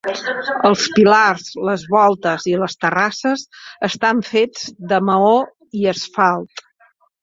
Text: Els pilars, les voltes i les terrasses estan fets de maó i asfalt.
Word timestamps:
Els 0.69 0.85
pilars, 0.95 1.51
les 1.71 1.83
voltes 1.97 2.49
i 2.53 2.57
les 2.63 2.77
terrasses 2.87 3.47
estan 3.93 4.27
fets 4.33 4.69
de 4.95 5.05
maó 5.13 5.39
i 5.85 5.91
asfalt. 5.97 6.71